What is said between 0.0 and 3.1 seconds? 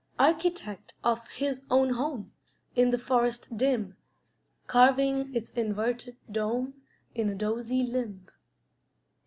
Architect of his own home In the